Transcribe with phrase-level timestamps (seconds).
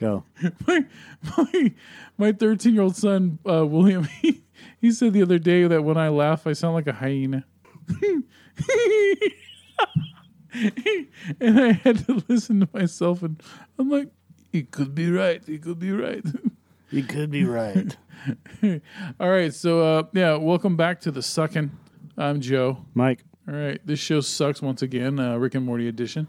[0.00, 0.24] Go.
[0.66, 0.86] my
[1.36, 1.72] my
[2.16, 4.42] my 13 year old son uh, William he,
[4.80, 7.44] he said the other day that when I laugh I sound like a hyena.
[11.40, 13.42] and I had to listen to myself and
[13.78, 14.08] I'm like
[14.50, 15.42] he could be right.
[15.44, 16.24] He could be right.
[16.90, 17.96] You could be right.
[19.20, 21.70] All right, so uh, yeah, welcome back to the sucking.
[22.16, 22.78] I'm Joe.
[22.94, 23.24] Mike.
[23.48, 26.28] All right, this show sucks once again, uh, Rick and Morty edition,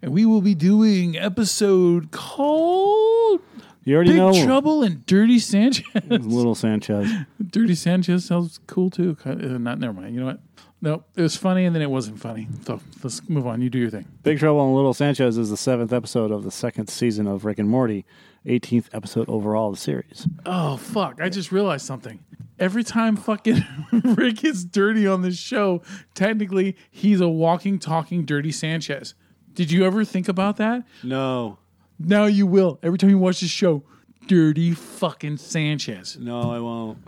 [0.00, 3.40] and we will be doing episode called
[3.84, 4.44] You already Big know.
[4.44, 5.84] Trouble and Dirty Sanchez.
[6.08, 7.10] Little Sanchez.
[7.50, 9.16] Dirty Sanchez sounds cool too.
[9.24, 10.14] Uh, not never mind.
[10.14, 10.40] You know what?
[10.80, 12.48] No, it was funny and then it wasn't funny.
[12.64, 13.60] So let's move on.
[13.60, 14.06] You do your thing.
[14.22, 17.58] Big Trouble in Little Sanchez is the seventh episode of the second season of Rick
[17.58, 18.04] and Morty,
[18.46, 20.26] 18th episode overall of the series.
[20.46, 21.20] Oh fuck!
[21.20, 22.20] I just realized something.
[22.58, 25.82] Every time fucking Rick gets dirty on this show,
[26.14, 29.14] technically he's a walking, talking, dirty Sanchez.
[29.54, 30.84] Did you ever think about that?
[31.02, 31.58] No.
[31.98, 32.78] Now you will.
[32.82, 33.82] Every time you watch this show,
[34.26, 36.16] dirty fucking Sanchez.
[36.18, 36.98] No, I won't.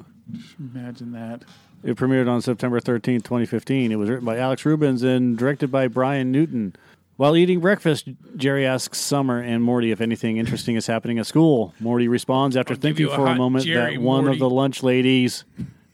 [0.59, 1.45] Imagine that.
[1.83, 3.93] It premiered on September 13th, 2015.
[3.93, 6.75] It was written by Alex Rubens and directed by Brian Newton.
[7.17, 11.73] While eating breakfast, Jerry asks Summer and Morty if anything interesting is happening at school.
[11.79, 14.37] Morty responds after give thinking a for a hot moment Jerry, that one Morty.
[14.37, 15.45] of the lunch ladies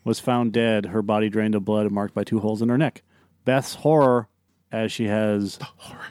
[0.02, 2.78] was found dead, her body drained of blood and marked by two holes in her
[2.78, 3.02] neck.
[3.44, 4.28] Beth's horror,
[4.72, 6.06] as she has horror,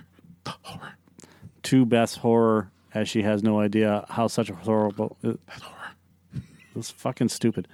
[0.46, 0.94] horror.
[1.64, 5.18] to Beth's horror, as she has no idea how such a horrible.
[5.24, 5.34] Uh,
[6.76, 7.68] that's fucking stupid.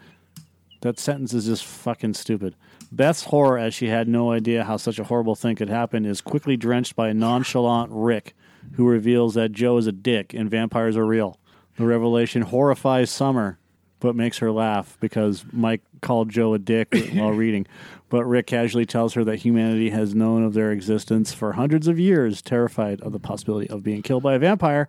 [0.81, 2.55] That sentence is just fucking stupid.
[2.95, 6.21] Beth's horror, as she had no idea how such a horrible thing could happen, is
[6.21, 8.33] quickly drenched by a nonchalant Rick,
[8.73, 11.37] who reveals that Joe is a dick and vampires are real.
[11.77, 13.59] The revelation horrifies Summer,
[13.99, 17.67] but makes her laugh because Mike called Joe a dick while reading.
[18.07, 21.99] But Rick casually tells her that humanity has known of their existence for hundreds of
[21.99, 24.87] years, terrified of the possibility of being killed by a vampire.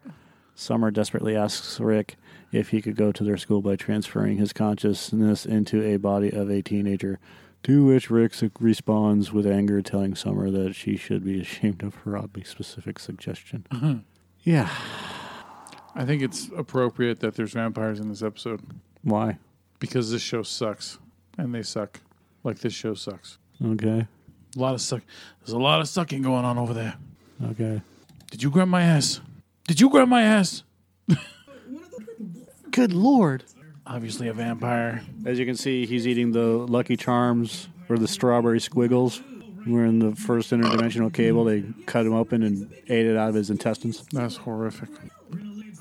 [0.55, 2.15] Summer desperately asks Rick
[2.53, 6.49] if he could go to their school by transferring his consciousness into a body of
[6.49, 7.19] a teenager.
[7.67, 12.17] To which Rick responds with anger, telling Summer that she should be ashamed of her
[12.17, 13.67] oddly specific suggestion.
[13.73, 13.95] Mm-hmm.
[14.45, 14.71] Yeah.
[15.93, 18.61] I think it's appropriate that there's vampires in this episode
[19.03, 19.39] Why?
[19.81, 20.99] because this show sucks
[21.37, 21.99] and they suck.
[22.45, 23.39] Like this show sucks.
[23.65, 24.07] Okay.
[24.55, 25.03] A lot of suck.
[25.41, 26.95] There's a lot of sucking going on over there.
[27.51, 27.83] Okay.
[28.31, 29.21] Did you grab my ass?
[29.67, 30.63] Did you grab my ass?
[32.71, 33.43] Good lord.
[33.87, 35.03] Obviously a vampire.
[35.25, 39.23] As you can see, he's eating the Lucky Charms or the strawberry squiggles.
[39.67, 43.35] We're in the first interdimensional cable, they cut him open and ate it out of
[43.35, 44.05] his intestines.
[44.13, 44.89] That's horrific.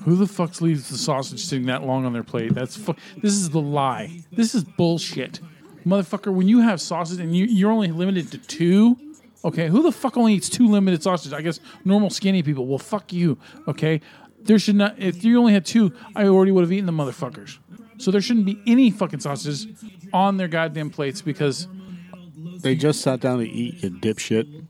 [0.04, 2.54] Who the fuck leaves the sausage sitting that long on their plate?
[2.54, 4.22] That's fu- this is the lie.
[4.32, 5.40] This is bullshit,
[5.84, 6.32] motherfucker.
[6.32, 8.96] When you have sausage and you you're only limited to two,
[9.44, 9.68] okay?
[9.68, 11.32] Who the fuck only eats two limited sausages?
[11.32, 12.66] I guess normal skinny people.
[12.66, 14.00] Well, fuck you, okay?
[14.42, 14.96] There should not.
[14.98, 17.58] If you only had two, I already would have eaten the motherfuckers.
[17.98, 19.66] So there shouldn't be any fucking sausages
[20.12, 21.66] on their goddamn plates because
[22.60, 24.64] They just sat down to eat, you dipshit.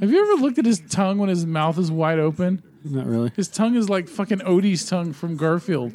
[0.00, 2.62] have you ever looked at his tongue when his mouth is wide open?
[2.84, 3.32] Not really.
[3.36, 5.94] His tongue is like fucking Odie's tongue from Garfield.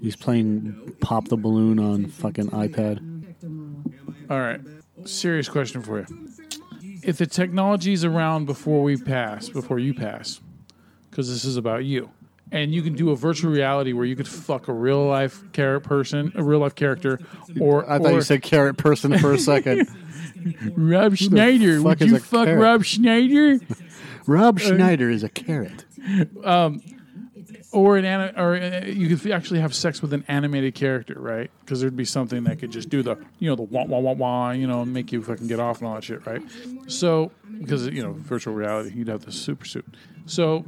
[0.00, 3.24] He's playing Pop the Balloon on fucking iPad.
[4.30, 4.60] All right.
[5.04, 6.06] Serious question for you.
[7.02, 10.40] If the technology's around before we pass, before you pass,
[11.10, 12.10] because this is about you,
[12.52, 15.82] and you can do a virtual reality where you could fuck a real life carrot
[15.82, 17.20] person, a real life character,
[17.60, 19.88] or I thought or you said carrot person for a second.
[20.76, 21.82] Rob Schneider.
[21.82, 22.60] Would you fuck carrot?
[22.60, 23.58] Rob Schneider?
[24.26, 25.84] Rob uh, Schneider is a carrot.
[26.44, 26.80] Um,
[27.76, 28.06] Or an
[28.38, 31.50] or uh, you could actually have sex with an animated character, right?
[31.60, 34.12] Because there'd be something that could just do the, you know, the wah wah wah
[34.12, 36.40] wah, you know, and make you fucking get off and all that shit, right?
[36.86, 39.84] So because you know virtual reality, you'd have the super suit.
[40.24, 40.60] So,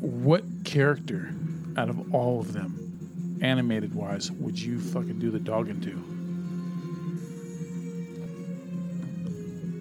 [0.00, 1.32] what character
[1.76, 5.92] out of all of them, animated wise, would you fucking do the dog into?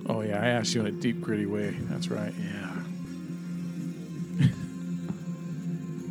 [0.07, 1.75] Oh yeah, I asked you in a deep gritty way.
[1.89, 2.33] That's right.
[2.39, 2.70] Yeah.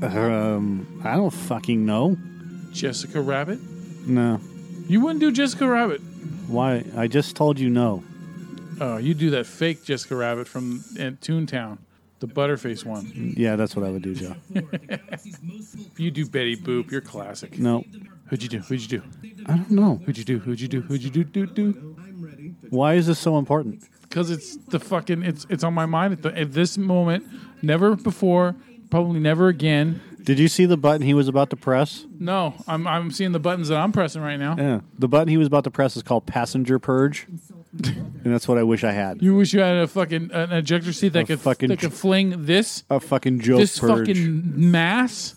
[0.03, 2.17] Um, I don't fucking know.
[2.73, 3.59] Jessica Rabbit.
[4.07, 4.41] No.
[4.89, 6.01] You wouldn't do Jessica Rabbit.
[6.49, 6.85] Why?
[6.97, 8.03] I just told you no.
[8.81, 11.79] Oh, you do that fake Jessica Rabbit from uh, Toontown,
[12.21, 13.35] the Butterface one.
[13.37, 14.35] Yeah, that's what I would do, Joe.
[15.97, 16.91] You do Betty Boop.
[16.91, 17.59] You're classic.
[17.59, 17.85] No,
[18.31, 18.61] Who'd you do?
[18.61, 19.03] Who'd you do?
[19.47, 20.01] I don't know.
[20.07, 20.39] Who'd you do?
[20.39, 20.81] Who'd you do?
[20.83, 21.25] Who'd you do?
[21.25, 21.73] Do do?
[22.71, 23.83] Why is this so important?
[24.03, 25.23] Because it's the fucking.
[25.25, 27.25] It's it's on my mind at, the, at this moment.
[27.63, 28.55] Never before.
[28.91, 30.01] Probably never again.
[30.23, 32.05] Did you see the button he was about to press?
[32.19, 34.55] No, I'm I'm seeing the buttons that I'm pressing right now.
[34.59, 34.81] Yeah.
[34.99, 37.27] The button he was about to press is called passenger purge.
[37.73, 39.23] and that's what I wish I had.
[39.23, 41.95] You wish you had a fucking an ejector seat that A could fucking that could
[41.95, 44.09] fling this A fucking joke this purge.
[44.09, 45.35] fucking mass,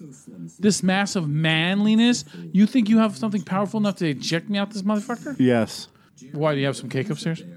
[0.60, 2.26] this mass of manliness.
[2.52, 5.36] You think you have something powerful enough to eject me out this motherfucker?
[5.40, 5.88] Yes,
[6.34, 7.42] Why do you have some cake upstairs?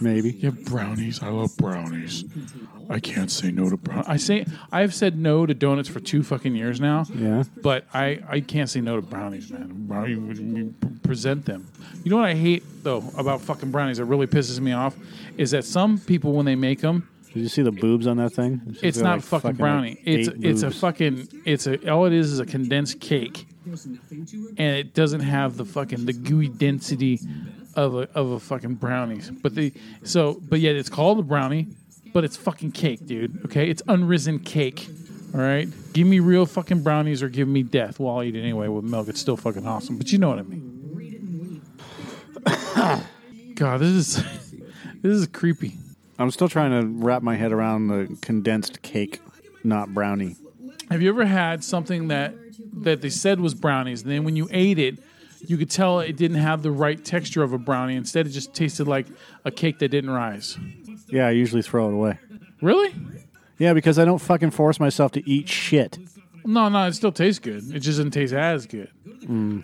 [0.00, 0.32] maybe.
[0.32, 1.22] You have brownies.
[1.22, 2.24] I love brownies.
[2.90, 4.06] I can't say no to brownies.
[4.08, 7.04] I say I've said no to donuts for two fucking years now.
[7.14, 7.44] Yeah.
[7.56, 9.86] But I, I can't say no to brownies, man.
[9.86, 11.66] Brownie, when present them.
[12.02, 14.96] You know what I hate though about fucking brownies that really pisses me off
[15.36, 18.30] is that some people when they make them, Did you see the boobs on that
[18.30, 18.60] thing?
[18.74, 20.00] She's it's not like, fucking like, brownie.
[20.04, 24.76] it's eight it's a fucking it's a all it is is a condensed cake, and
[24.76, 27.20] it doesn't have the fucking the gooey density
[27.76, 29.30] of a of a fucking brownies.
[29.30, 29.72] But the
[30.02, 31.68] so but yet it's called a brownie,
[32.12, 33.44] but it's fucking cake, dude.
[33.44, 34.88] Okay, it's unrisen cake.
[35.34, 37.98] All right, give me real fucking brownies or give me death.
[37.98, 39.08] Well, I'll eat it anyway with milk.
[39.08, 39.98] It's still fucking awesome.
[39.98, 41.62] But you know what I mean.
[43.54, 44.16] God, this is
[45.02, 45.74] this is creepy.
[46.18, 49.20] I'm still trying to wrap my head around the condensed cake,
[49.64, 50.36] not brownie.
[50.90, 52.34] Have you ever had something that
[52.82, 54.98] that they said was brownies, and then when you ate it,
[55.50, 57.96] you could tell it didn't have the right texture of a brownie.
[57.96, 59.06] Instead, it just tasted like
[59.44, 60.58] a cake that didn't rise.
[61.08, 62.18] Yeah, I usually throw it away.
[62.60, 62.94] Really?
[63.58, 65.98] Yeah, because I don't fucking force myself to eat shit.
[66.44, 67.62] No, no, it still tastes good.
[67.74, 68.90] It just doesn't taste as good.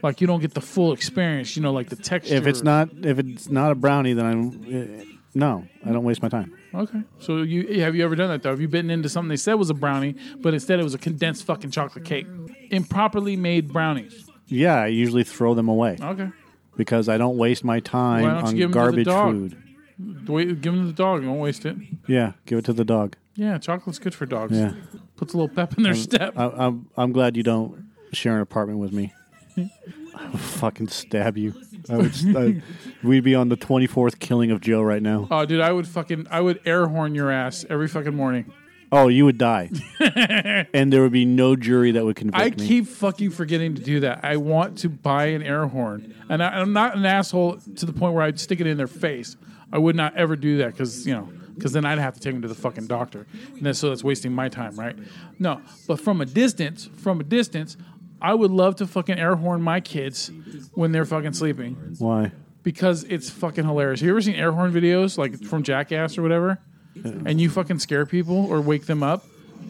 [0.02, 1.54] Like you don't get the full experience.
[1.56, 2.34] You know, like the texture.
[2.34, 5.04] If it's not if it's not a brownie, then I'm uh,
[5.34, 6.56] no, I don't waste my time.
[6.74, 7.02] okay.
[7.18, 8.50] So you have you ever done that though?
[8.50, 10.98] Have you bitten into something they said was a brownie, but instead it was a
[10.98, 12.26] condensed fucking chocolate cake,
[12.70, 14.26] improperly made brownies?
[14.50, 16.28] Yeah, I usually throw them away Okay.
[16.76, 19.04] because I don't waste my time Why don't you on give 'em to the garbage
[19.06, 19.32] dog?
[19.32, 20.28] food.
[20.28, 21.22] Wait, give them to the dog.
[21.22, 21.76] Don't waste it.
[22.08, 23.16] Yeah, give it to the dog.
[23.34, 24.56] Yeah, chocolate's good for dogs.
[24.56, 24.72] Yeah,
[25.16, 26.34] Puts a little pep in their step.
[26.36, 29.12] I, I'm I'm glad you don't share an apartment with me.
[29.56, 31.54] I would fucking stab you.
[31.88, 32.12] I would.
[32.36, 32.62] I,
[33.02, 35.28] we'd be on the 24th killing of Joe right now.
[35.30, 38.52] Oh, dude, I would fucking, I would air horn your ass every fucking morning.
[38.92, 39.70] Oh, you would die,
[40.74, 42.66] and there would be no jury that would convict I me.
[42.68, 44.24] keep fucking forgetting to do that.
[44.24, 47.92] I want to buy an air horn, and I, I'm not an asshole to the
[47.92, 49.36] point where I'd stick it in their face.
[49.72, 52.32] I would not ever do that because you know, because then I'd have to take
[52.32, 54.96] them to the fucking doctor, and then, so that's wasting my time, right?
[55.38, 57.76] No, but from a distance, from a distance,
[58.20, 60.32] I would love to fucking air horn my kids
[60.74, 61.76] when they're fucking sleeping.
[61.98, 62.32] Why?
[62.62, 64.02] because it's fucking hilarious.
[64.02, 66.58] You ever seen air horn videos like from Jackass or whatever?
[66.94, 69.24] And you fucking scare people or wake them up?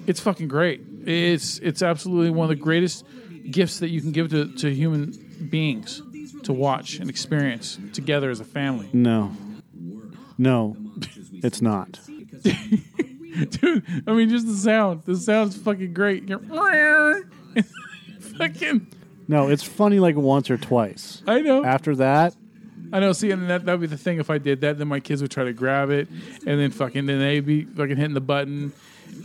[0.07, 0.83] It's fucking great.
[1.05, 3.05] It's it's absolutely one of the greatest
[3.51, 5.13] gifts that you can give to, to human
[5.51, 6.03] beings
[6.45, 8.89] to watch and experience together as a family.
[8.93, 9.33] No,
[10.39, 10.77] no,
[11.33, 12.01] it's not.
[12.43, 15.03] Dude, I mean just the sound.
[15.05, 16.29] The sound's fucking great.
[16.29, 16.41] You're
[18.21, 18.87] fucking
[19.29, 21.23] No, it's funny like once or twice.
[21.27, 21.65] I know.
[21.65, 22.35] After that,
[22.93, 23.13] I know.
[23.13, 24.19] See, and that that'd be the thing.
[24.19, 26.09] If I did that, then my kids would try to grab it,
[26.47, 28.73] and then fucking then they'd be fucking hitting the button,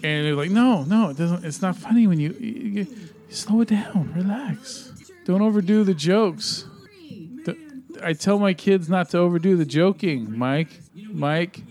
[0.04, 1.44] and they're like, "No, no, it doesn't.
[1.46, 2.52] It's not funny when you, you,
[2.82, 2.88] you
[3.30, 4.92] slow it down, relax,
[5.26, 6.66] don't overdo the jokes."
[7.46, 7.58] The-
[8.04, 10.82] I tell my kids not to overdo the joking, Mike.
[10.96, 11.62] Mike,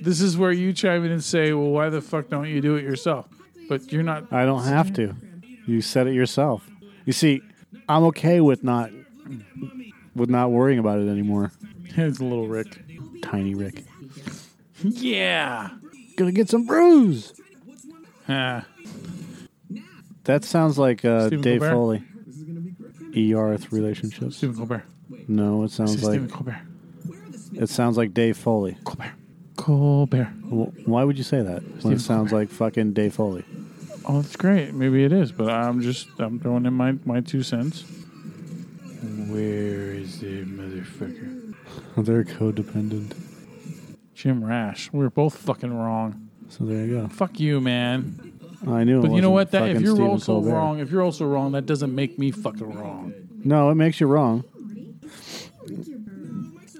[0.00, 2.74] this is where you chime in and say, "Well, why the fuck don't you do
[2.76, 3.26] it yourself?"
[3.68, 4.32] But you're not.
[4.32, 5.14] I don't have to.
[5.66, 6.68] You said it yourself.
[7.04, 7.40] You see,
[7.88, 8.90] I'm okay with not
[10.14, 11.52] with not worrying about it anymore.
[11.84, 12.78] it's a little Rick.
[13.22, 13.84] Tiny Rick.
[14.82, 15.70] Yeah.
[16.16, 17.32] Gonna get some bruise.
[18.28, 18.64] Ah.
[20.24, 21.72] That sounds like uh, Stephen Dave Colbert?
[21.74, 23.32] Foley.
[23.34, 24.36] ERth relationships.
[24.36, 24.84] Stephen Colbert.
[25.28, 26.60] No, it sounds like Stephen Colbert.
[27.54, 28.76] it sounds like Dave Foley.
[28.84, 29.12] Colbert.
[29.56, 30.24] Colbert.
[30.48, 33.44] Wh- Why would you say that when Stephen it sounds like fucking Dave Foley?
[34.04, 34.74] Oh, that's great.
[34.74, 37.84] Maybe it is, but I'm just I'm throwing in my my two cents.
[39.32, 41.54] Where is the motherfucker?
[41.96, 43.14] Oh, they're codependent.
[44.14, 44.92] Jim Rash.
[44.92, 46.28] We are both fucking wrong.
[46.48, 47.08] So there you go.
[47.08, 48.32] Fuck you, man.
[48.68, 48.98] I knew.
[48.98, 49.50] it But you know what?
[49.52, 50.50] That if you're also Colbert.
[50.50, 53.14] wrong, if you're also wrong, that doesn't make me fucking wrong.
[53.44, 54.44] No, it makes you wrong.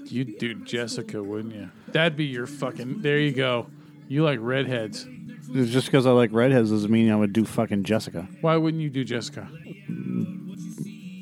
[0.05, 1.71] You'd do Jessica, wouldn't you?
[1.89, 3.01] That'd be your fucking.
[3.01, 3.67] There you go.
[4.09, 5.07] You like redheads.
[5.55, 8.29] It's just because I like redheads doesn't mean I would do fucking Jessica.
[8.43, 9.49] Why wouldn't you do Jessica?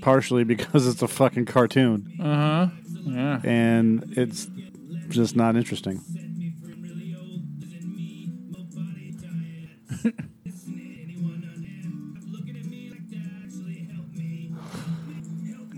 [0.00, 2.68] Partially because it's a fucking cartoon Uh huh.
[3.04, 3.40] Yeah.
[3.44, 4.48] and it's
[5.08, 6.00] just not interesting.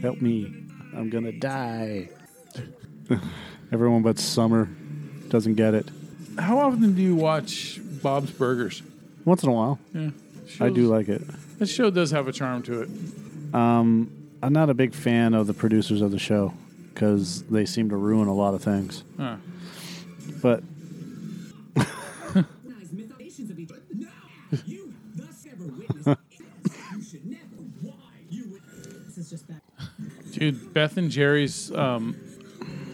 [0.00, 0.52] Help me.
[0.97, 2.09] I'm gonna die.
[3.73, 4.69] Everyone but Summer
[5.29, 5.88] doesn't get it.
[6.38, 8.83] How often do you watch Bob's Burgers?
[9.25, 9.79] Once in a while.
[9.95, 10.11] Yeah.
[10.61, 11.23] I do like it.
[11.59, 12.91] This show does have a charm to it.
[13.55, 16.53] I'm not a big fan of the producers of the show.
[16.95, 19.03] because they seem to ruin a lot of things.
[19.19, 19.37] Huh.
[20.43, 20.63] But
[21.75, 23.81] recognize mythifications of each other.
[23.95, 24.09] No,
[24.67, 26.19] you thus ever witnessed it.
[26.97, 27.43] You should never.
[27.81, 27.93] Why?
[28.29, 28.63] You would.
[29.07, 29.61] This is just bad.
[30.33, 32.15] Dude, Beth and Jerry's um,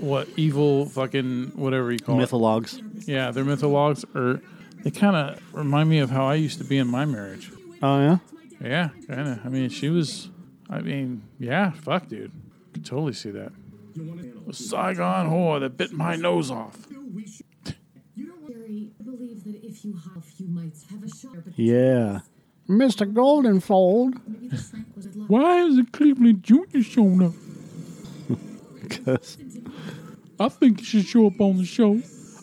[0.00, 2.24] what evil fucking whatever you call it.
[2.28, 2.80] mythologs.
[3.08, 4.40] Yeah, their mythologs or
[4.82, 7.50] They kind of remind me of how I used to be in my marriage.
[7.82, 8.18] Oh yeah.
[8.60, 9.46] Yeah, kind of.
[9.46, 10.28] I mean, she was.
[10.70, 12.32] I mean, yeah, fuck, dude.
[12.72, 13.52] Could totally see that.
[14.48, 16.88] A Saigon whore that bit my nose off.
[16.88, 21.32] Jerry, I believe that if you have, you might have a shot.
[21.44, 22.20] But Yeah.
[22.68, 23.10] Mr.
[23.10, 24.20] Goldenfold.
[24.28, 25.30] maybe the shrink was at luck.
[25.30, 27.32] Why is not Cleveland Junior showing up?
[28.82, 29.38] Because
[30.38, 32.00] I think he should show up on the show.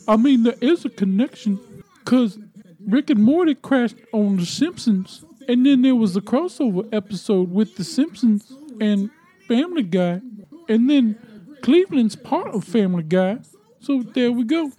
[0.08, 1.60] I mean, there is a connection
[2.04, 2.38] because
[2.86, 7.76] Rick and Morty crashed on The Simpsons, and then there was a crossover episode with
[7.76, 9.10] The Simpsons and
[9.48, 10.22] Family Guy,
[10.68, 11.18] and then
[11.62, 13.40] Cleveland's part of Family Guy.
[13.80, 14.72] So there we go.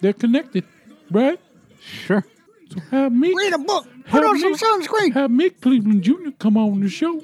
[0.00, 0.64] They're connected,
[1.10, 1.40] right?
[1.80, 2.24] sure.
[2.70, 3.86] So have me Read a book.
[4.08, 5.12] Put on me- some sunscreen.
[5.14, 7.20] Have me Cleveland Junior come on the show.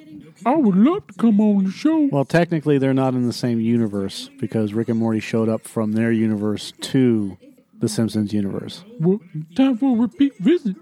[0.46, 2.08] I would love to come on the show.
[2.10, 5.92] Well, technically, they're not in the same universe because Rick and Morty showed up from
[5.92, 7.36] their universe to
[7.78, 8.82] the Simpsons universe.
[8.98, 9.20] Well,
[9.54, 10.76] time for a repeat visit.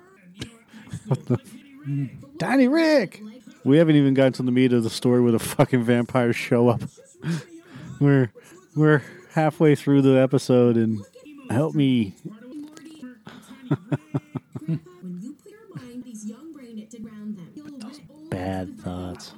[2.38, 3.22] Tiny Rick.
[3.64, 6.68] We haven't even gotten to the meat of the story where the fucking vampires show
[6.68, 6.82] up.
[8.00, 8.30] we're
[8.76, 9.02] we're
[9.32, 11.00] halfway through the episode, and
[11.50, 12.14] help me.
[12.22, 12.40] When
[15.20, 17.50] you put your mind, these young brain it to ground them.
[17.54, 19.32] You'll get old Bad thoughts.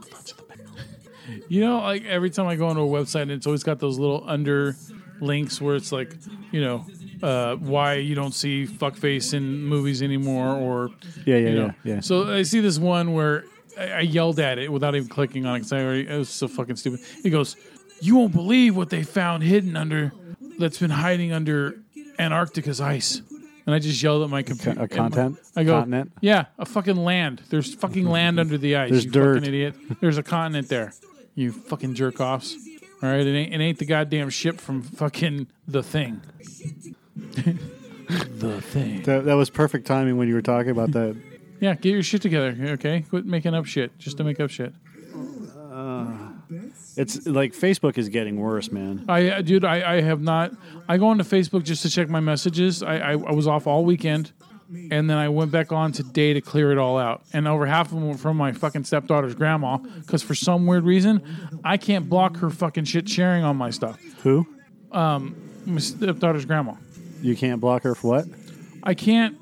[1.48, 3.98] You know, like every time I go onto a website, and it's always got those
[3.98, 4.76] little under
[5.20, 6.16] links where it's like,
[6.50, 6.84] you know,
[7.22, 10.90] uh, why you don't see fuckface in movies anymore, or
[11.26, 11.74] Yeah, yeah, you know.
[11.84, 12.00] yeah, yeah.
[12.00, 13.44] So I see this one where
[13.78, 16.28] I, I yelled at it without even clicking on it because I already it was
[16.28, 17.00] so fucking stupid.
[17.24, 17.56] It goes,
[18.00, 20.12] "You won't believe what they found hidden under
[20.58, 21.80] that's been hiding under
[22.18, 23.22] Antarctica's ice."
[23.66, 24.82] And I just yelled at my computer.
[24.82, 25.38] a content?
[25.54, 26.12] I go, Continent?
[26.22, 27.42] "Yeah, a fucking land.
[27.50, 28.90] There's fucking land under the ice.
[28.90, 29.34] There's you dirt.
[29.36, 29.74] fucking idiot.
[30.00, 30.92] There's a continent there.
[31.34, 32.56] You fucking jerk offs.
[33.02, 36.20] All right, it ain't, it ain't the goddamn ship from fucking the thing.
[38.38, 39.02] The thing.
[39.02, 41.16] That, that was perfect timing when you were talking about that.
[41.60, 43.02] Yeah, get your shit together, okay?
[43.10, 44.72] Quit making up shit just to make up shit.
[46.96, 49.04] It's like Facebook is getting worse, man.
[49.08, 50.52] I, uh, dude, I, I have not.
[50.88, 52.82] I go onto Facebook just to check my messages.
[52.82, 54.32] I, I, I was off all weekend,
[54.90, 57.22] and then I went back on today to clear it all out.
[57.32, 60.84] And over half of them were from my fucking stepdaughter's grandma, because for some weird
[60.84, 61.22] reason,
[61.62, 64.00] I can't block her fucking shit sharing on my stuff.
[64.22, 64.46] Who?
[64.92, 65.36] Um,
[65.66, 66.74] my stepdaughter's grandma.
[67.20, 68.26] You can't block her for what?
[68.82, 69.36] I can't.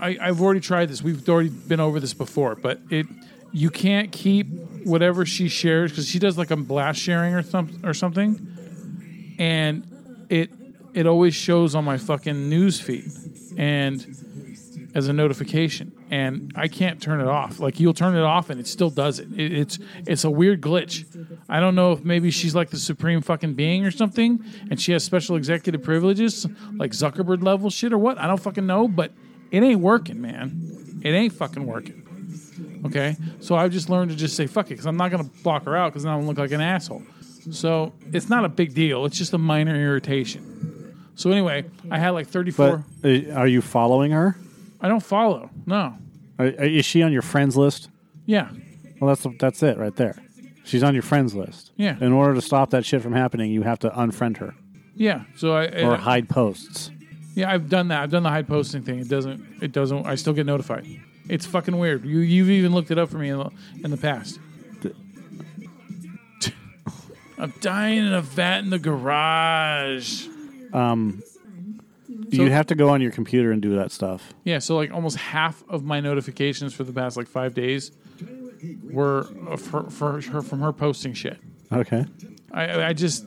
[0.00, 1.02] I, I've already tried this.
[1.02, 3.06] We've already been over this before, but it
[3.52, 4.48] you can't keep
[4.84, 7.44] whatever she shares because she does like a blast sharing or
[7.82, 10.50] or something, and it
[10.94, 13.10] it always shows on my fucking news feed
[13.56, 14.04] and
[14.94, 17.58] as a notification, and I can't turn it off.
[17.60, 19.28] Like you'll turn it off and it still does it.
[19.32, 21.04] it it's it's a weird glitch.
[21.48, 24.92] I don't know if maybe she's like the supreme fucking being or something, and she
[24.92, 28.18] has special executive privileges like Zuckerberg level shit or what.
[28.18, 29.12] I don't fucking know, but
[29.50, 31.00] it ain't working, man.
[31.02, 32.02] It ain't fucking working.
[32.84, 35.64] Okay, so I've just learned to just say fuck it because I'm not gonna block
[35.64, 37.02] her out because then I'll look like an asshole.
[37.50, 39.04] So it's not a big deal.
[39.04, 40.96] It's just a minor irritation.
[41.14, 42.84] So anyway, I had like 34.
[43.00, 44.36] But uh, are you following her?
[44.80, 45.50] I don't follow.
[45.66, 45.94] No.
[46.38, 47.88] Are, is she on your friends list?
[48.24, 48.50] Yeah.
[49.00, 50.16] Well, that's that's it right there.
[50.64, 51.72] She's on your friends list.
[51.76, 51.96] Yeah.
[52.00, 54.54] In order to stop that shit from happening, you have to unfriend her
[54.94, 55.24] Yeah.
[55.36, 56.90] So I or I- hide posts.
[57.34, 58.02] yeah I've done that.
[58.02, 58.98] I've done the hide posting thing.
[59.00, 59.44] It doesn't.
[59.62, 60.06] It doesn't.
[60.06, 60.86] I still get notified.
[61.28, 62.04] It's fucking weird.
[62.04, 63.50] You you've even looked it up for me in the,
[63.84, 64.38] in the past.
[67.38, 70.26] I'm dying in a vat in the garage.
[70.72, 71.22] Um,
[72.30, 74.32] you have to go on your computer and do that stuff.
[74.44, 77.92] Yeah, so like almost half of my notifications for the past like five days
[78.90, 81.38] were uh, for, for her from her posting shit.
[81.72, 82.04] Okay.
[82.52, 83.26] I, I just,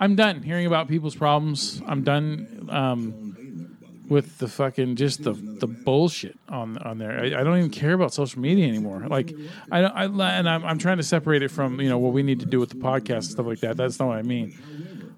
[0.00, 1.80] I'm done hearing about people's problems.
[1.86, 3.76] I'm done um,
[4.08, 7.20] with the fucking just the the bullshit on on there.
[7.20, 9.06] I, I don't even care about social media anymore.
[9.08, 9.32] Like
[9.70, 12.22] I, don't- I and I'm, I'm trying to separate it from you know what we
[12.22, 13.76] need to do with the podcast and stuff like that.
[13.76, 14.58] That's not what I mean.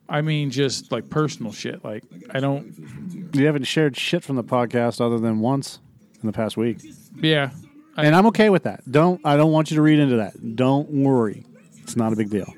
[0.09, 1.85] I mean just like personal shit.
[1.85, 3.31] Like I don't.
[3.35, 5.79] You haven't shared shit from the podcast other than once
[6.23, 6.79] in the past week.
[7.21, 7.51] Yeah,
[7.97, 8.91] And I'm okay with that.
[8.91, 10.57] Don't I don't want you to read into that.
[10.57, 11.45] Don't worry.
[11.83, 12.53] It's not a big deal.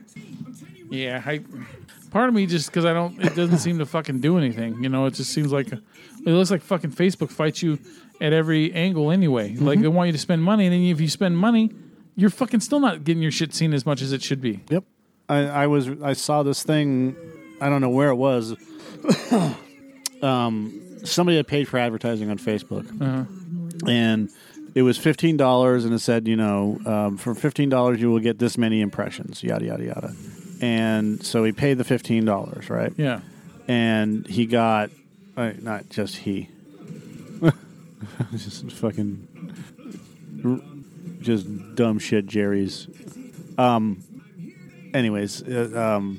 [0.91, 1.41] Yeah, I
[2.11, 4.83] part of me just because I don't, it doesn't seem to fucking do anything.
[4.83, 5.83] You know, it just seems like it
[6.25, 7.79] looks like fucking Facebook fights you
[8.21, 9.53] at every angle anyway.
[9.53, 9.67] Mm-hmm.
[9.67, 11.71] Like they want you to spend money, and then if you spend money,
[12.17, 14.65] you're fucking still not getting your shit seen as much as it should be.
[14.71, 14.85] Yep.
[15.29, 17.17] I, I was I saw this thing.
[17.61, 18.55] I don't know where it was.
[20.23, 22.87] um, somebody had paid for advertising on Facebook,
[23.89, 24.31] and
[24.75, 28.21] it was fifteen dollars, and it said, you know, um, for fifteen dollars you will
[28.21, 30.15] get this many impressions, yada yada yada.
[30.61, 32.93] And so he paid the fifteen dollars, right?
[32.97, 33.21] Yeah.
[33.69, 34.91] and he got
[35.37, 36.49] uh, not just he
[38.33, 39.29] just fucking
[41.21, 42.87] just dumb shit jerry's
[43.59, 44.03] um
[44.95, 46.19] anyways uh, um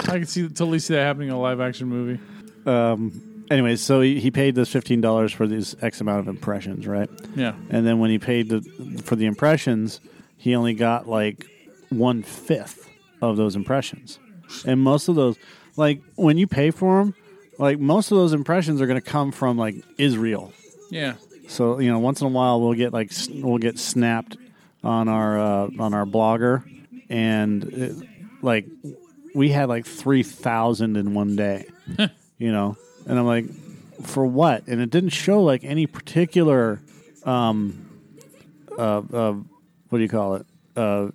[0.00, 2.20] I can see totally see that happening in a live action movie.
[2.66, 7.08] um anyways so he, he paid this $15 for these x amount of impressions right
[7.34, 7.54] Yeah.
[7.70, 8.60] and then when he paid the
[9.04, 10.00] for the impressions
[10.36, 11.46] he only got like
[11.90, 12.88] one fifth
[13.22, 14.18] of those impressions
[14.66, 15.36] and most of those
[15.76, 17.14] like when you pay for them
[17.58, 20.52] like most of those impressions are going to come from like israel
[20.90, 21.14] Yeah.
[21.48, 24.36] So you know, once in a while we'll get like we'll get snapped
[24.84, 26.62] on our uh, on our blogger,
[27.08, 27.96] and it,
[28.42, 28.66] like
[29.34, 31.66] we had like three thousand in one day,
[32.38, 33.46] you know, and I'm like,
[34.02, 34.66] for what?
[34.66, 36.80] And it didn't show like any particular,
[37.24, 37.88] um,
[38.76, 39.32] uh, uh
[39.88, 40.46] what do you call it,
[40.76, 41.08] uh,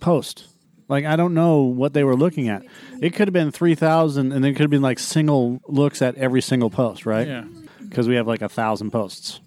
[0.00, 0.46] post.
[0.88, 2.64] Like I don't know what they were looking at.
[3.00, 6.02] It could have been three thousand, and then it could have been like single looks
[6.02, 7.26] at every single post, right?
[7.26, 7.44] Yeah.
[7.88, 9.40] because we have like a thousand posts,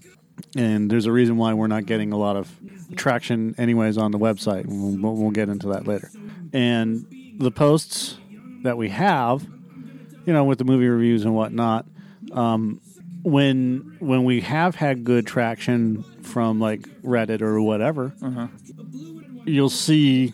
[0.55, 2.51] and there's a reason why we're not getting a lot of
[2.95, 4.65] traction, anyways, on the website.
[4.67, 6.09] We'll, we'll- get into that later.
[6.53, 7.05] And
[7.39, 8.17] the posts
[8.63, 9.43] that we have,
[10.25, 11.85] you know, with the movie reviews and whatnot,
[12.31, 12.79] um,
[13.23, 18.13] when when we have had good traction from like Reddit or whatever,
[19.45, 20.33] you'll see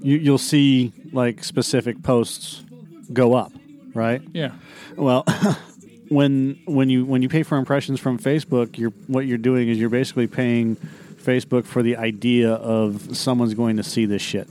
[0.00, 2.64] you, you'll see like specific posts
[3.12, 3.52] go up,
[3.94, 4.22] right?
[4.32, 4.52] Yeah.
[4.96, 5.24] Well,
[6.10, 9.78] when when you when you pay for impressions from Facebook, you're what you're doing is
[9.78, 14.48] you're basically paying Facebook for the idea of someone's going to see this shit,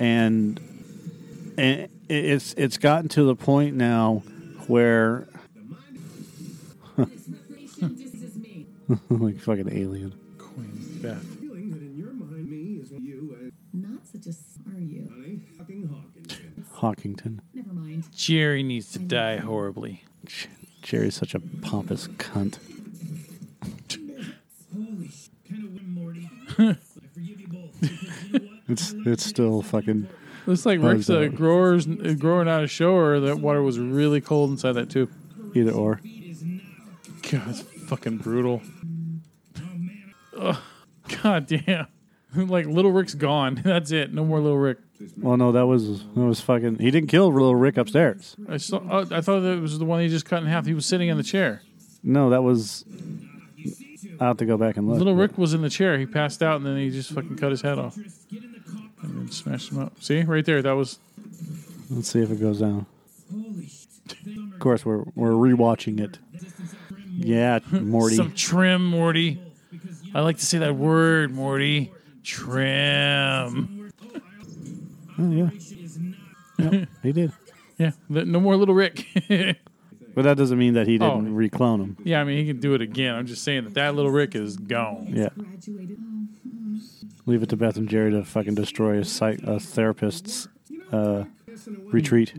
[0.00, 0.58] and
[1.58, 4.22] and it's it's gotten to the point now
[4.68, 5.26] where
[9.10, 10.14] like fucking alien.
[10.38, 11.22] Queen Beth.
[11.40, 15.08] Feeling that in your mind, me is you Not such a s- are you?
[15.10, 15.40] honey.
[16.74, 17.38] Hawkington.
[17.54, 18.04] Never mind.
[18.14, 20.02] Jerry needs to die horribly.
[20.82, 22.58] J- Jerry's such a pompous cunt.
[24.74, 25.28] Holy sh!
[25.48, 26.30] Kind of win, Morty.
[26.58, 26.76] I
[27.14, 27.80] forgive you both.
[27.80, 28.58] Because you know what?
[28.68, 30.08] It's it's still fucking.
[30.46, 31.22] Looks like Rick's is that?
[31.22, 33.20] uh, growers uh, growing out of shower.
[33.20, 35.10] That water was really cold inside that tube.
[35.54, 36.00] Either or.
[37.30, 38.60] God, it's fucking brutal.
[40.36, 40.56] Ugh.
[41.22, 41.86] God damn.
[42.34, 43.60] like little Rick's gone.
[43.64, 44.12] That's it.
[44.12, 44.78] No more little Rick.
[45.18, 46.78] Well, no, that was that was fucking.
[46.78, 48.36] He didn't kill little Rick upstairs.
[48.48, 48.78] I saw.
[48.78, 50.66] Uh, I thought that was the one he just cut in half.
[50.66, 51.62] He was sitting in the chair.
[52.02, 52.84] No, that was.
[54.20, 54.98] I have to go back and look.
[54.98, 55.98] Little Rick was in the chair.
[55.98, 59.72] He passed out and then he just fucking cut his head off and then smashed
[59.72, 60.02] him up.
[60.02, 60.62] See right there.
[60.62, 60.98] That was.
[61.90, 62.86] Let's see if it goes down.
[64.52, 66.18] Of course, we're we're rewatching it.
[67.14, 68.16] Yeah, Morty.
[68.16, 69.40] Some trim, Morty.
[70.14, 71.92] I like to say that word, Morty.
[72.22, 73.81] Trim.
[75.18, 75.50] Oh, yeah.
[76.58, 77.32] Yep, he did.
[77.78, 79.06] Yeah, th- no more little Rick.
[80.14, 81.16] But that doesn't mean that he Oh.
[81.16, 81.96] didn't reclone him.
[82.04, 83.14] yeah, I mean he can do it again.
[83.14, 85.06] I'm just saying that that little Rick is gone.
[85.08, 85.30] Yeah.
[85.40, 85.44] Oh,
[87.24, 90.48] Leave it to Beth and Jerry to fucking destroy a, psych, a therapist's
[90.92, 91.24] uh,
[91.86, 92.34] retreat.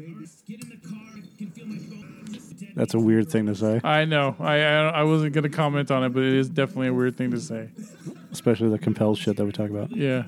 [2.75, 4.35] That's a weird thing to say, I know.
[4.39, 7.31] I, I I wasn't gonna comment on it, but it is definitely a weird thing
[7.31, 7.69] to say.
[8.31, 9.95] especially the compelled shit that we talk about.
[9.95, 10.23] Yeah.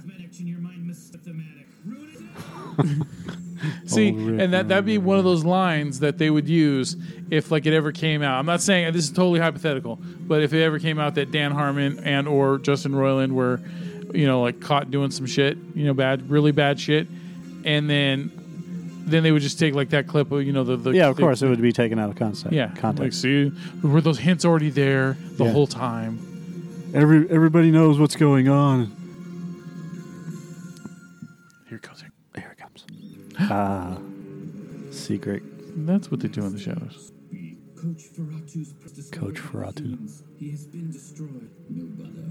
[3.85, 6.97] See, Oh, and that that'd be one of those lines that they would use
[7.31, 8.37] if like it ever came out.
[8.37, 11.51] I'm not saying this is totally hypothetical, but if it ever came out that Dan
[11.51, 13.61] Harmon and or Justin Roiland were,
[14.13, 17.07] you know, like caught doing some shit, you know, bad, really bad shit,
[17.63, 18.31] and then
[19.07, 21.15] then they would just take like that clip of you know the, the Yeah, of
[21.15, 22.51] the- course, it would be taken out of context.
[22.51, 23.21] yeah like context.
[23.21, 23.51] see
[23.83, 25.51] were those hints already there the Yeah.
[25.51, 26.19] whole time?
[26.93, 28.91] Every everybody knows what's going on.
[33.39, 33.97] Ah,
[34.91, 35.43] secret
[35.85, 37.11] That's what they do in the shadows.
[37.75, 40.23] Coach Ferratu's pr- Coach Ferratu.
[40.37, 41.51] He has been destroyed.
[41.69, 42.23] No brother.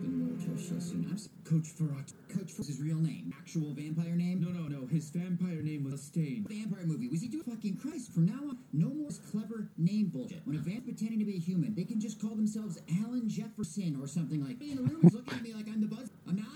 [0.00, 1.06] Been more shall soon.
[1.10, 2.14] I'm Coach Ferratu.
[2.34, 3.34] Coach was his real name.
[3.36, 4.40] Actual vampire name.
[4.40, 4.86] No, no, no.
[4.86, 6.46] His vampire name was a Stain.
[6.48, 7.08] Vampire movie.
[7.08, 8.12] Was he doing fucking Christ?
[8.12, 10.40] From now on, no more clever name bullshit.
[10.46, 13.98] When a vamp pretending to be a human, they can just call themselves Alan Jefferson
[14.00, 14.62] or something like.
[14.62, 16.10] In the room is looking at me like I'm the buzz.
[16.26, 16.46] I'm not.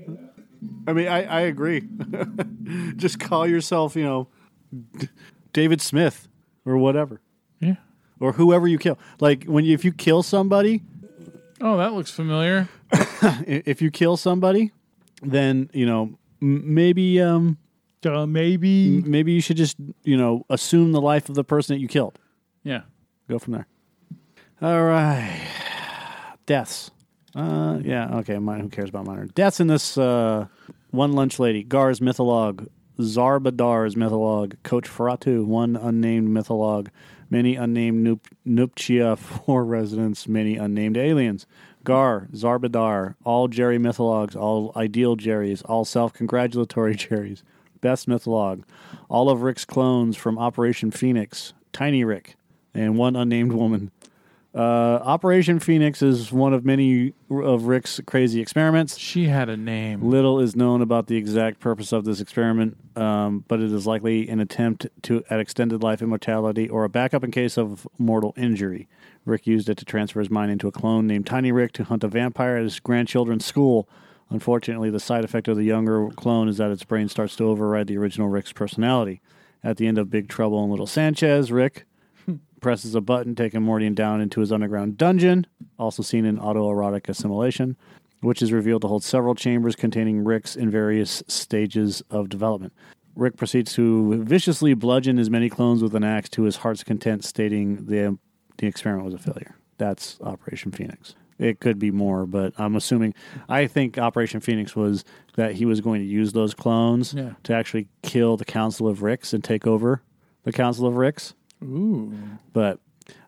[0.86, 1.82] I mean, I, I agree.
[2.96, 4.28] Just call yourself, you know,
[4.98, 5.08] D-
[5.52, 6.28] David Smith
[6.64, 7.20] or whatever,
[7.60, 7.76] Yeah.
[8.20, 8.98] or whoever you kill.
[9.20, 10.82] Like when you, if you kill somebody,
[11.60, 12.68] Oh, that looks familiar.
[13.46, 14.72] If you kill somebody,
[15.22, 17.56] then you know m- maybe um,
[18.04, 19.00] Uh, maybe.
[19.02, 22.18] maybe you should just you know assume the life of the person that you killed.
[22.62, 22.82] Yeah.
[23.28, 23.66] Go from there.
[24.60, 25.48] All right,
[26.46, 26.90] deaths.
[27.34, 28.38] Uh, yeah, okay.
[28.38, 28.60] Mine.
[28.60, 29.96] Who cares about minor deaths in this?
[29.98, 30.46] Uh,
[30.90, 36.90] one lunch lady, Gar's mythologue, Zarbadar's mythologue, Coach Ferratu, one unnamed mythologue,
[37.28, 41.46] many unnamed nup- nuptia, four residents, many unnamed aliens.
[41.84, 47.42] Gar, Zarbadar, all Jerry mythologues, all ideal Jerrys, all self-congratulatory Jerrys.
[47.80, 48.64] Best mythologue,
[49.08, 52.34] all of Rick's clones from Operation Phoenix, Tiny Rick,
[52.74, 53.92] and one unnamed woman.
[54.56, 58.96] Uh, Operation Phoenix is one of many of Rick's crazy experiments.
[58.96, 60.00] She had a name.
[60.00, 64.30] Little is known about the exact purpose of this experiment, um, but it is likely
[64.30, 68.88] an attempt to at extended life immortality or a backup in case of mortal injury.
[69.26, 72.02] Rick used it to transfer his mind into a clone named Tiny Rick to hunt
[72.02, 73.86] a vampire at his grandchildren's school.
[74.30, 77.88] Unfortunately, the side effect of the younger clone is that its brain starts to override
[77.88, 79.20] the original Rick's personality.
[79.62, 81.85] At the end of Big Trouble in Little Sanchez, Rick
[82.66, 85.46] presses a button, taking Morty down into his underground dungeon,
[85.78, 87.76] also seen in autoerotic assimilation,
[88.22, 92.72] which is revealed to hold several chambers containing Ricks in various stages of development.
[93.14, 97.24] Rick proceeds to viciously bludgeon as many clones with an axe to his heart's content,
[97.24, 98.18] stating the,
[98.58, 99.54] the experiment was a failure.
[99.78, 101.14] That's Operation Phoenix.
[101.38, 103.14] It could be more, but I'm assuming.
[103.48, 105.04] I think Operation Phoenix was
[105.36, 107.34] that he was going to use those clones Yeah.
[107.44, 110.02] to actually kill the Council of Ricks and take over
[110.42, 112.12] the Council of Ricks Ooh.
[112.52, 112.78] but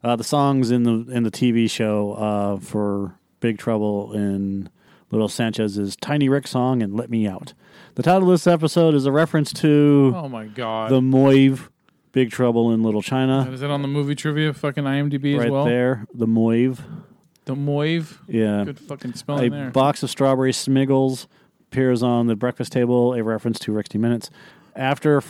[0.04, 4.68] uh, the songs in the in the TV show uh, for Big Trouble in
[5.10, 7.54] Little Sanchez is Tiny Rick song and Let Me Out.
[7.94, 10.90] The title of this episode is a reference to Oh my god.
[10.90, 11.68] the Moive
[12.12, 13.48] Big Trouble in Little China.
[13.50, 15.64] is that on the movie trivia fucking IMDb as Right well?
[15.64, 16.80] there, the Moive.
[17.44, 18.18] The Moive.
[18.28, 19.70] Yeah, Good fucking a spelling there.
[19.70, 21.26] box of strawberry smiggles
[21.70, 24.30] appears on the breakfast table, a reference to 60 Minutes.
[24.76, 25.20] After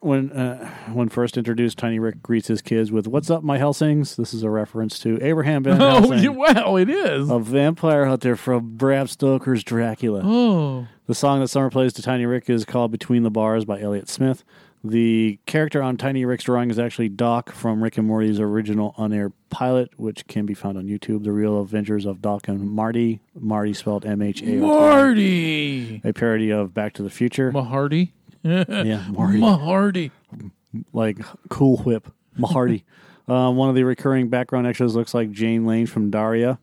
[0.00, 4.16] when uh, when first introduced, Tiny Rick greets his kids with "What's up, my Helsings?"
[4.16, 6.18] This is a reference to Abraham Van oh, Helsing.
[6.24, 7.30] yeah, well, it is.
[7.30, 10.22] a vampire hunter from Bram Stoker's Dracula.
[10.24, 10.86] oh.
[11.06, 14.10] The song that Summer plays to Tiny Rick is called Between the Bars by Elliott
[14.10, 14.44] Smith.
[14.84, 19.32] The character on Tiny Rick's drawing is actually Doc from Rick and Morty's original on-air
[19.50, 21.24] pilot, which can be found on YouTube.
[21.24, 23.20] The Real Adventures of Doc and Marty.
[23.34, 24.58] Marty spelled M-H-A-R-T.
[24.60, 26.00] Marty.
[26.04, 27.50] A parody of Back to the Future.
[27.52, 28.10] Mahardy.
[28.48, 29.38] Yeah, Marty.
[29.38, 30.10] Mahardy.
[30.92, 32.08] like Cool Whip,
[32.38, 32.82] Mahardy.
[33.28, 36.58] uh, one of the recurring background extras looks like Jane Lane from Daria,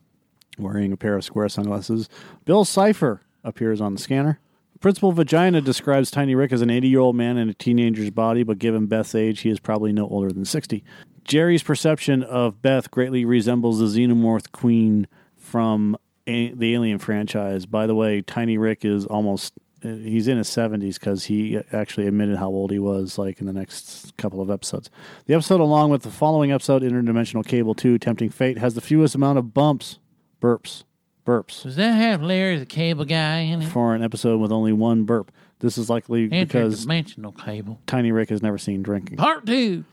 [0.57, 2.09] wearing a pair of square sunglasses.
[2.45, 4.39] Bill Cipher appears on the scanner.
[4.81, 8.43] Principal Vagina describes Tiny Rick as an 80 year old man in a teenager's body,
[8.43, 10.83] but given Beth's age, he is probably no older than 60.
[11.23, 17.65] Jerry's perception of Beth greatly resembles the Xenomorph Queen from a- the Alien franchise.
[17.65, 19.53] By the way, Tiny Rick is almost
[19.85, 23.53] he's in his 70s because he actually admitted how old he was like in the
[23.53, 24.89] next couple of episodes
[25.25, 29.15] the episode along with the following episode interdimensional cable 2 tempting fate has the fewest
[29.15, 29.99] amount of bumps
[30.41, 30.83] burps
[31.25, 33.67] burps Does that have Larry the cable guy in it?
[33.69, 37.79] for an episode with only one burp this is likely because Interdimensional cable.
[37.87, 39.85] tiny rick has never seen drinking Part two.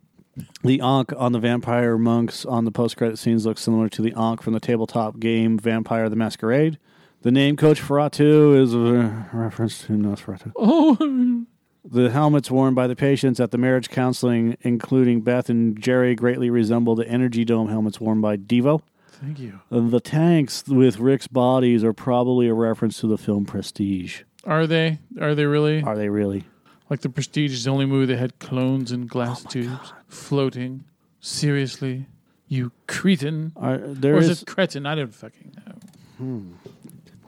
[0.62, 4.12] the Ankh on the vampire monks on the post credit scenes looks similar to the
[4.16, 6.78] Ankh from the tabletop game Vampire the Masquerade.
[7.22, 10.52] The name Coach Ferratu is a reference to Nosferatu.
[10.56, 11.46] Oh,
[11.84, 16.50] The helmets worn by the patients at the marriage counseling, including Beth and Jerry, greatly
[16.50, 18.82] resemble the Energy Dome helmets worn by Devo.
[19.08, 19.60] thank you.
[19.70, 24.22] The tanks with Rick's bodies are probably a reference to the film Prestige.
[24.44, 24.98] Are they?
[25.20, 25.82] Are they really?
[25.82, 26.44] Are they really?
[26.90, 30.84] Like the Prestige is the only movie that had clones in glass oh tubes floating.
[31.20, 32.06] Seriously,
[32.48, 33.52] you cretin.
[33.56, 34.86] Are, there or is, is, it cretin?
[34.86, 35.74] I don't fucking know.
[36.18, 36.52] Hmm.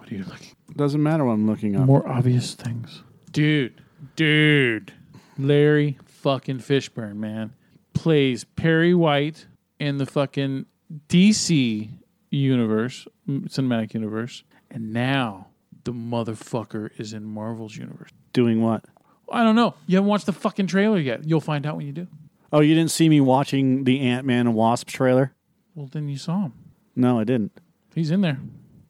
[0.04, 0.50] What are you looking?
[0.76, 1.86] doesn't matter what I'm looking up.
[1.86, 3.02] More obvious things.
[3.32, 3.80] Dude,
[4.16, 4.92] dude.
[5.38, 7.54] Larry fucking Fishburne, man.
[7.94, 9.46] Plays Perry White
[9.80, 10.66] in the fucking
[11.08, 11.88] DC
[12.28, 14.44] universe, cinematic universe.
[14.70, 15.46] And now
[15.84, 18.10] the motherfucker is in Marvel's universe.
[18.34, 18.84] Doing what?
[19.32, 19.74] I don't know.
[19.86, 21.24] You haven't watched the fucking trailer yet.
[21.24, 22.08] You'll find out when you do.
[22.52, 25.32] Oh, you didn't see me watching the Ant Man and Wasp trailer?
[25.74, 26.52] Well, then you saw him.
[26.94, 27.58] No, I didn't.
[27.94, 28.38] He's in there.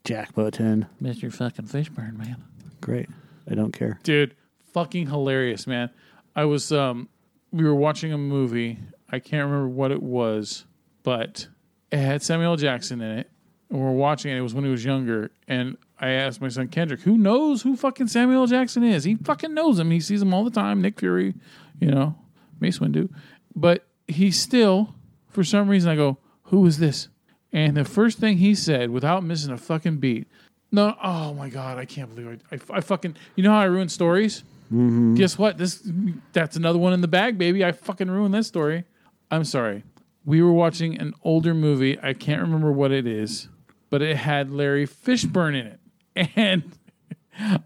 [0.05, 0.87] Jack Button.
[1.03, 1.33] Mr.
[1.33, 2.45] fucking Fishburne, man.
[2.81, 3.09] Great.
[3.51, 3.99] I don't care.
[4.03, 4.35] dude
[4.73, 5.88] fucking hilarious man
[6.35, 7.09] i was um
[7.53, 8.77] we were watching a movie
[9.11, 10.64] i can't remember what it was
[11.05, 11.47] but
[11.93, 12.57] it had samuel L.
[12.57, 13.31] jackson in it
[13.71, 16.49] and we are watching it it was when he was younger and i asked my
[16.49, 18.47] son kendrick who knows who fucking samuel L.
[18.49, 21.35] jackson is he fucking knows him he sees him all the time nick fury
[21.79, 22.17] you know
[22.59, 23.09] mace windu
[23.55, 24.93] but he still
[25.29, 27.09] for some reason i go who is this
[27.55, 30.27] And the first thing he said, without missing a fucking beat,
[30.73, 33.67] no, oh my god, I can't believe I, I, I fucking, you know how I
[33.67, 34.43] ruin stories?
[34.67, 35.14] Mm-hmm.
[35.14, 35.57] Guess what?
[35.57, 35.88] This
[36.33, 37.64] that's another one in the bag, baby.
[37.64, 38.85] I fucking ruined this story.
[39.31, 39.85] I'm sorry.
[40.25, 41.97] We were watching an older movie.
[42.03, 43.49] I can't remember what it is,
[43.88, 45.81] but it had Larry Fishburne in it.
[46.37, 46.77] And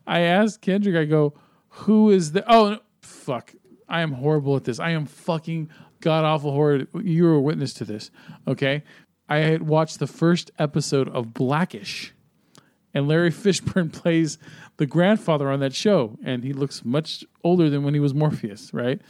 [0.07, 1.35] I asked Kendrick, I go,
[1.69, 3.55] who is the oh no, fuck.
[3.89, 4.79] I am horrible at this.
[4.79, 5.71] I am fucking
[6.01, 6.89] god awful horrid.
[6.95, 8.11] You were a witness to this.
[8.47, 8.83] Okay.
[9.29, 12.15] I had watched the first episode of Blackish
[12.95, 14.39] and Larry Fishburne plays
[14.77, 18.73] the grandfather on that show, and he looks much older than when he was Morpheus,
[18.73, 19.01] right?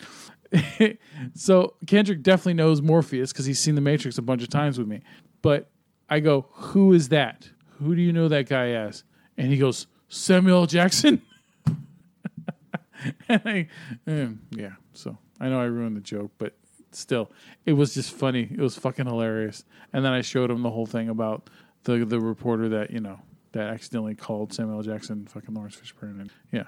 [1.35, 4.89] so Kendrick definitely knows Morpheus because he's seen The Matrix a bunch of times with
[4.89, 5.03] me.
[5.43, 5.71] But
[6.09, 7.49] I go, who is that?
[7.79, 9.05] Who do you know that guy as?
[9.37, 11.23] And he goes, Samuel Jackson.
[13.29, 13.69] and I,
[14.07, 16.58] um, yeah, so I know I ruined the joke, but
[16.93, 17.31] still,
[17.67, 18.49] it was just funny.
[18.51, 19.65] It was fucking hilarious.
[19.93, 21.51] And then I showed him the whole thing about
[21.85, 23.21] the the reporter that you know
[23.53, 24.83] that accidentally called Samuel L.
[24.83, 26.65] Jackson fucking Lawrence Fishburne, and yeah.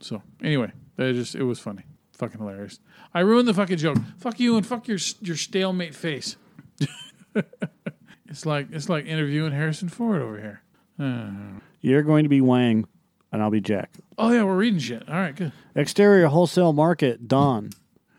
[0.00, 2.80] So anyway, that just it was funny, fucking hilarious.
[3.12, 3.98] I ruined the fucking joke.
[4.18, 6.36] Fuck you and fuck your your stalemate face.
[8.28, 10.62] it's like it's like interviewing Harrison Ford over here.
[10.98, 11.60] Uh.
[11.80, 12.86] You're going to be Wang,
[13.30, 13.90] and I'll be Jack.
[14.16, 15.06] Oh yeah, we're reading shit.
[15.06, 15.52] All right, good.
[15.74, 17.70] Exterior wholesale market, dawn.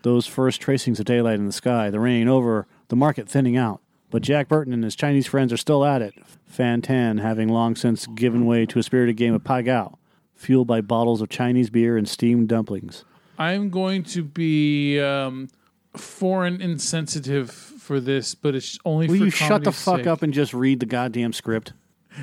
[0.06, 3.80] Those first tracings of daylight in the sky, the rain over, the market thinning out.
[4.08, 6.14] But Jack Burton and his Chinese friends are still at it.
[6.46, 9.98] Fan Tan having long since given way to a spirited game of Pai Gao,
[10.36, 13.04] fueled by bottles of Chinese beer and steamed dumplings.
[13.36, 15.48] I'm going to be um,
[15.96, 20.06] foreign insensitive for this, but it's only Will for you shut the fuck sake.
[20.06, 21.72] up and just read the goddamn script?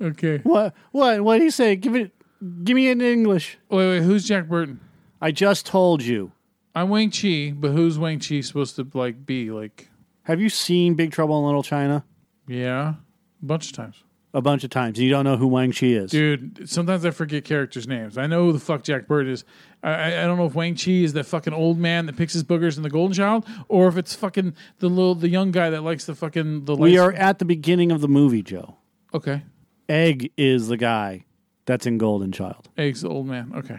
[0.00, 0.38] Okay.
[0.44, 0.72] What?
[0.92, 1.22] What?
[1.22, 1.74] What do you say?
[1.74, 2.12] Give it.
[2.62, 3.58] Give me it in English.
[3.70, 4.02] Wait, wait.
[4.04, 4.78] Who's Jack Burton?
[5.20, 6.30] I just told you.
[6.74, 9.50] I'm Wang Chi, but who's Wang Chi supposed to like be?
[9.50, 9.88] Like,
[10.22, 12.04] Have you seen Big Trouble in Little China?
[12.48, 12.94] yeah,
[13.42, 14.02] a bunch of times.
[14.36, 14.98] A bunch of times.
[14.98, 16.10] You don't know who Wang Chi is.
[16.10, 18.18] Dude, sometimes I forget characters' names.
[18.18, 19.44] I know who the fuck Jack Bird is.
[19.80, 22.32] I, I, I don't know if Wang Chi is that fucking old man that picks
[22.32, 25.70] his boogers in the Golden Child, or if it's fucking the little the young guy
[25.70, 26.74] that likes the fucking the.
[26.74, 28.76] we lights- are at the beginning of the movie, Joe.
[29.14, 29.42] okay.
[29.88, 31.24] Egg is the guy
[31.66, 32.70] that's in Golden Child.
[32.76, 33.52] Eggs the old man.
[33.54, 33.78] Okay,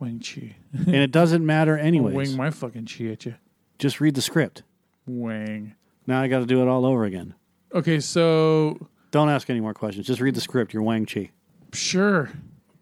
[0.00, 0.56] Wang Chi.
[0.72, 2.14] and it doesn't matter anyways.
[2.14, 3.34] wing my fucking chi at you.
[3.78, 4.62] Just read the script.
[5.06, 5.74] Wang.
[6.06, 7.34] Now I got to do it all over again.
[7.74, 10.06] Okay, so Don't ask any more questions.
[10.06, 10.72] Just read the script.
[10.72, 11.30] You're Wang Chi.
[11.72, 12.30] sure,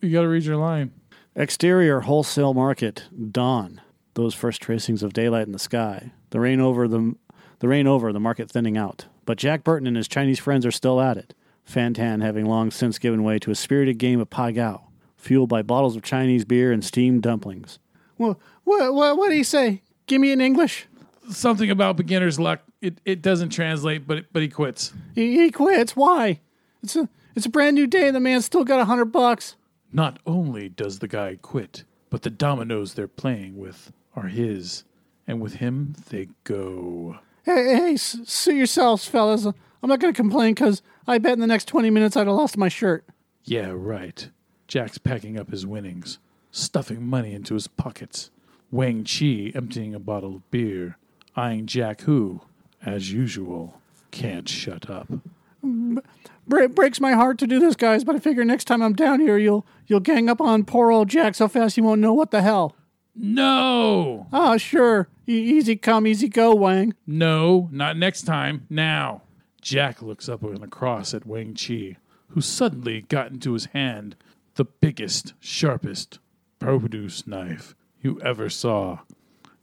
[0.00, 0.92] you got to read your line.
[1.34, 3.80] Exterior wholesale market dawn.
[4.14, 6.12] Those first tracings of daylight in the sky.
[6.30, 7.14] The rain over the
[7.58, 9.06] the rain over the market thinning out.
[9.24, 11.34] But Jack Burton and his Chinese friends are still at it.
[11.68, 14.85] Fantan having long since given way to a spirited game of Pai Gao,
[15.26, 17.78] fueled by bottles of Chinese beer and steamed dumplings.
[18.16, 19.82] What what what, what do you say?
[20.06, 20.86] Give me in English.
[21.30, 22.60] Something about beginner's luck.
[22.80, 24.92] It it doesn't translate, but but he quits.
[25.14, 25.96] He, he quits.
[25.96, 26.40] Why?
[26.82, 29.56] It's a it's a brand new day and the man's still got a hundred bucks.
[29.92, 34.84] Not only does the guy quit, but the dominoes they're playing with are his,
[35.26, 37.18] and with him they go.
[37.44, 39.44] Hey, hey, s- suit yourselves, fellas.
[39.46, 42.34] I'm not going to complain because I bet in the next 20 minutes I'd have
[42.36, 43.04] lost my shirt.
[43.44, 44.28] Yeah, right.
[44.68, 46.18] Jack's packing up his winnings,
[46.50, 48.30] stuffing money into his pockets.
[48.70, 50.98] Wang Chi emptying a bottle of beer,
[51.36, 52.40] eyeing Jack, who,
[52.84, 55.08] as usual, can't shut up.
[55.62, 59.20] Bre- breaks my heart to do this, guys, but I figure next time I'm down
[59.20, 62.30] here, you'll you'll gang up on poor old Jack so fast he won't know what
[62.30, 62.74] the hell.
[63.14, 64.26] No!
[64.32, 65.08] Ah, sure.
[65.26, 66.94] E- easy come, easy go, Wang.
[67.06, 68.66] No, not next time.
[68.68, 69.22] Now.
[69.62, 71.96] Jack looks up and across at Wang Chi,
[72.28, 74.14] who suddenly got into his hand
[74.56, 76.18] the biggest, sharpest
[76.58, 79.00] produce knife you ever saw.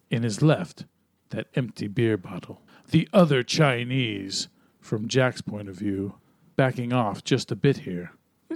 [0.09, 0.85] In his left,
[1.31, 2.61] that empty beer bottle.
[2.89, 4.47] The other Chinese,
[4.79, 6.15] from Jack's point of view,
[6.55, 8.11] backing off just a bit here.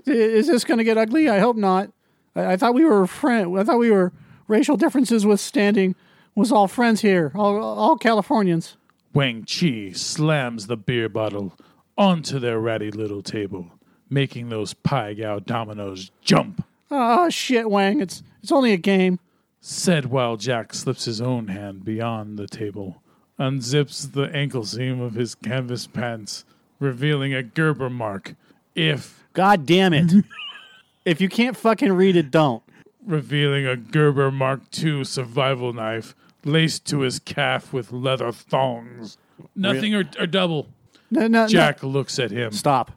[0.05, 1.27] Is this going to get ugly?
[1.27, 1.91] I hope not.
[2.35, 3.57] I, I thought we were friend.
[3.57, 4.13] I thought we were
[4.47, 5.95] racial differences withstanding.
[6.35, 8.77] Was all friends here, all, all Californians.
[9.11, 11.57] Wang Chi slams the beer bottle
[11.97, 13.71] onto their ratty little table,
[14.09, 16.63] making those Pai Gao dominoes jump.
[16.89, 17.99] Ah, shit, Wang.
[17.99, 19.19] It's it's only a game.
[19.59, 23.01] said while Jack slips his own hand beyond the table,
[23.39, 26.45] unzips the ankle seam of his canvas pants,
[26.79, 28.35] revealing a Gerber mark.
[28.75, 30.25] If God damn it!
[31.05, 32.63] if you can't fucking read it, don't.
[33.05, 36.15] revealing a Gerber Mark II survival knife
[36.45, 39.17] laced to his calf with leather thongs.
[39.55, 40.67] Nothing or, or double.
[41.11, 41.47] No, no, no.
[41.47, 42.51] Jack looks at him.
[42.51, 42.91] Stop.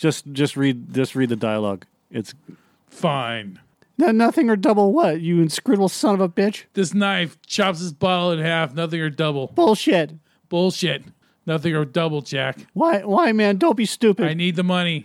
[0.00, 1.84] Just just read just read the dialogue.
[2.10, 2.32] It's
[2.88, 3.60] Fine.
[3.98, 5.20] no, nothing or double what?
[5.20, 6.64] You inscrutable son of a bitch.
[6.72, 8.74] This knife chops his bottle in half.
[8.74, 9.48] Nothing or double.
[9.48, 10.12] Bullshit.
[10.48, 11.04] Bullshit.
[11.44, 12.58] Nothing or double, Jack.
[12.72, 13.00] Why?
[13.02, 13.58] Why, man?
[13.58, 14.24] Don't be stupid.
[14.24, 14.38] I stupid.
[14.38, 15.04] need the money.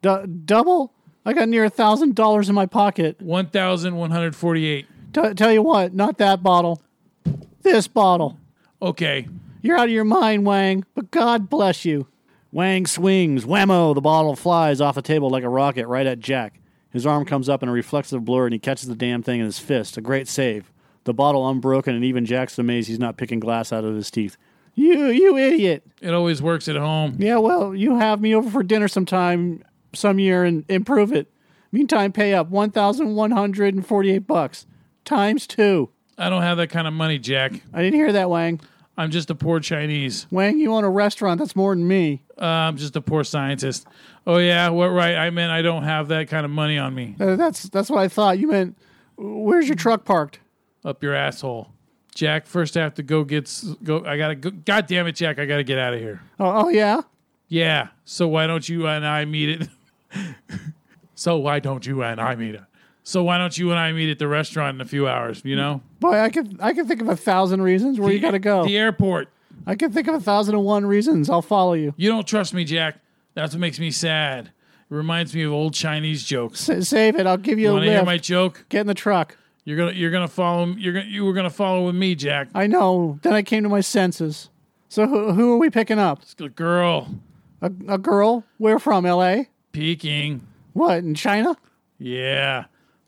[0.00, 0.92] Du- double?
[1.24, 3.20] I got near a thousand dollars in my pocket.
[3.20, 4.86] One thousand one hundred forty-eight.
[5.12, 6.80] T- tell you what, not that bottle.
[7.62, 8.38] This bottle.
[8.80, 9.26] Okay.
[9.60, 12.06] You're out of your mind, Wang, but God bless you.
[12.52, 13.44] Wang swings.
[13.44, 13.94] Whammo!
[13.94, 16.60] The bottle flies off the table like a rocket right at Jack.
[16.90, 19.46] His arm comes up in a reflexive blur and he catches the damn thing in
[19.46, 19.96] his fist.
[19.96, 20.72] A great save.
[21.04, 24.36] The bottle unbroken, and even Jack's amazed he's not picking glass out of his teeth.
[24.74, 25.86] You, you idiot.
[26.00, 27.16] It always works at home.
[27.18, 29.62] Yeah, well, you have me over for dinner sometime,
[29.94, 31.30] some year, and improve it.
[31.72, 34.66] Meantime, pay up one thousand one hundred and forty-eight bucks
[35.04, 35.90] times two.
[36.18, 37.52] I don't have that kind of money, Jack.
[37.72, 38.60] I didn't hear that, Wang.
[38.98, 40.26] I'm just a poor Chinese.
[40.30, 41.38] Wang, you own a restaurant.
[41.38, 42.22] That's more than me.
[42.40, 43.86] Uh, I'm just a poor scientist.
[44.26, 45.16] Oh yeah, what right?
[45.16, 47.14] I meant I don't have that kind of money on me.
[47.20, 48.38] Uh, that's that's what I thought.
[48.38, 48.78] You meant
[49.16, 50.40] where's your truck parked?
[50.84, 51.72] Up your asshole,
[52.14, 52.46] Jack.
[52.46, 54.04] First, I have to go get s- go.
[54.04, 54.50] I gotta go.
[54.50, 55.38] God damn it, Jack!
[55.38, 56.22] I gotta get out of here.
[56.38, 57.02] Oh, oh yeah.
[57.48, 57.88] Yeah.
[58.04, 59.68] So why don't you and I meet it?
[61.14, 62.62] so why don't you and I meet it?
[63.08, 65.40] So why don't you and I meet at the restaurant in a few hours?
[65.44, 68.40] You know, Boy, I could I could think of a thousand reasons where you gotta
[68.40, 68.64] go.
[68.64, 69.28] The airport.
[69.64, 71.30] I can think of a thousand and one reasons.
[71.30, 71.94] I'll follow you.
[71.96, 72.96] You don't trust me, Jack.
[73.34, 74.46] That's what makes me sad.
[74.46, 74.52] It
[74.94, 76.68] reminds me of old Chinese jokes.
[76.68, 77.28] S- save it.
[77.28, 78.06] I'll give you You a want to hear lift.
[78.06, 78.64] my joke?
[78.70, 79.36] Get in the truck.
[79.64, 82.48] You're gonna you're gonna follow you're gonna you were gonna follow with me, Jack.
[82.56, 83.20] I know.
[83.22, 84.50] Then I came to my senses.
[84.88, 86.22] So who, who are we picking up?
[86.22, 87.14] It's a girl
[87.62, 88.42] A, a girl?
[88.58, 89.06] Where from?
[89.06, 89.48] L.A.
[89.70, 90.44] Peking.
[90.72, 91.56] What in China?
[91.98, 92.64] Yeah,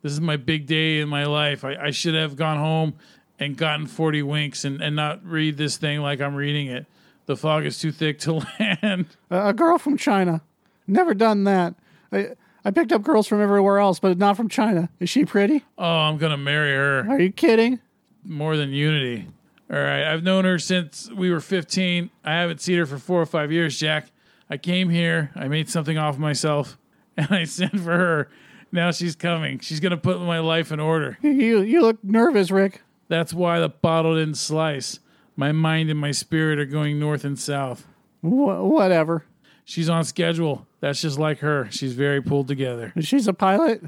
[0.09, 1.67] this is my big day in my life.
[1.67, 2.95] I, I should have gone home
[3.39, 6.87] and gotten 40 winks and, and not read this thing like I'm reading it.
[7.27, 9.07] The fog is too thick to land.
[9.31, 10.41] A, a girl from China.
[10.87, 11.75] Never done that.
[12.11, 12.31] I
[12.65, 14.89] I picked up girls from everywhere else, but not from China.
[14.99, 15.63] Is she pretty?
[15.77, 17.07] Oh, I'm going to marry her.
[17.09, 17.81] Are you kidding?
[18.25, 19.29] More than unity.
[19.71, 22.09] All right, I've known her since we were 15.
[22.25, 24.07] I haven't seen her for four or five years, Jack.
[24.49, 26.79] I came here, I made something off myself,
[27.19, 28.31] and I sent for her.
[28.73, 29.59] Now she's coming.
[29.61, 31.19] She's going to put my life in order.
[31.23, 32.83] You you look nervous, Rick.
[33.09, 35.01] That's why the bottle didn't slice.
[35.37, 37.87] My mind and my spirit are going north and south.
[38.21, 39.25] Wh- whatever.
[39.65, 40.67] She's on schedule.
[40.81, 41.69] That's just like her.
[41.71, 42.93] She's very pulled together.
[43.01, 43.83] She's a pilot.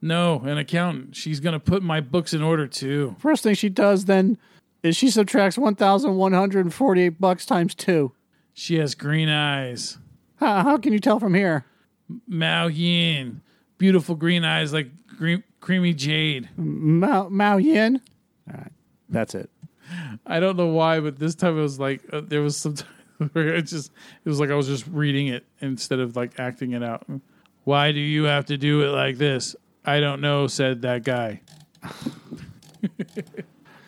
[0.00, 1.16] No, an accountant.
[1.16, 3.16] She's going to put my books in order too.
[3.18, 4.38] First thing she does then
[4.82, 8.12] is she subtracts one thousand one hundred and forty-eight bucks times two.
[8.52, 9.98] She has green eyes.
[10.36, 11.64] How, how can you tell from here?
[12.28, 13.40] Miao Yin.
[13.78, 16.48] Beautiful green eyes like green, creamy jade.
[16.56, 18.00] Miao, Miao Yin.
[18.50, 18.72] All right,
[19.08, 19.50] that's it.
[20.26, 22.74] I don't know why, but this time it was like uh, there was some
[23.18, 23.92] time where it just
[24.24, 27.06] it was like I was just reading it instead of like acting it out.
[27.64, 29.56] Why do you have to do it like this?
[29.84, 31.42] I don't know, said that guy.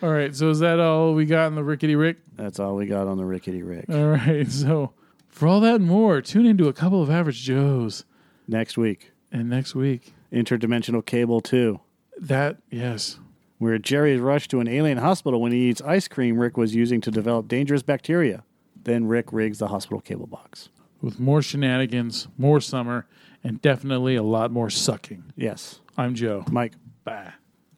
[0.02, 2.18] all right, so is that all we got in the Rickety Rick?
[2.36, 3.86] That's all we got on the Rickety Rick.
[3.88, 4.92] All right, so
[5.28, 8.04] for all that and more, tune into a couple of average Joes.
[8.48, 11.80] Next week, And next week, Interdimensional Cable Two,
[12.18, 13.18] that yes,
[13.58, 16.74] where Jerry is rushed to an alien hospital when he eats ice cream Rick was
[16.74, 18.44] using to develop dangerous bacteria.
[18.84, 20.68] Then Rick rigs the hospital cable box.
[21.02, 23.06] with more shenanigans, more summer,
[23.44, 25.24] and definitely a lot more sucking.
[25.36, 26.44] Yes, I'm Joe.
[26.50, 26.72] Mike.
[27.04, 27.32] Bye.